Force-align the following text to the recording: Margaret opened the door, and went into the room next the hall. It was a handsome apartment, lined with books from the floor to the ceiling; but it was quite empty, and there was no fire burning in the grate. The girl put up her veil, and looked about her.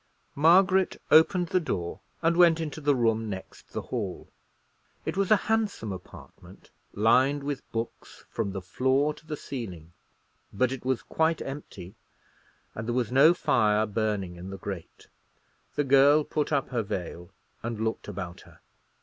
Margaret 0.33 0.99
opened 1.11 1.49
the 1.49 1.59
door, 1.59 1.99
and 2.23 2.35
went 2.35 2.59
into 2.59 2.81
the 2.81 2.95
room 2.95 3.29
next 3.29 3.69
the 3.71 3.83
hall. 3.83 4.29
It 5.05 5.15
was 5.15 5.29
a 5.29 5.35
handsome 5.45 5.91
apartment, 5.91 6.71
lined 6.93 7.43
with 7.43 7.71
books 7.71 8.25
from 8.31 8.51
the 8.51 8.63
floor 8.63 9.13
to 9.13 9.27
the 9.27 9.37
ceiling; 9.37 9.93
but 10.51 10.71
it 10.71 10.83
was 10.83 11.03
quite 11.03 11.39
empty, 11.43 11.93
and 12.73 12.87
there 12.87 12.95
was 12.95 13.11
no 13.11 13.35
fire 13.35 13.85
burning 13.85 14.37
in 14.37 14.49
the 14.49 14.57
grate. 14.57 15.05
The 15.75 15.83
girl 15.83 16.23
put 16.23 16.51
up 16.51 16.69
her 16.69 16.81
veil, 16.81 17.29
and 17.61 17.79
looked 17.79 18.07
about 18.07 18.41
her. 18.41 18.59